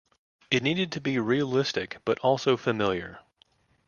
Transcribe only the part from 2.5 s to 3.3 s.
familiar.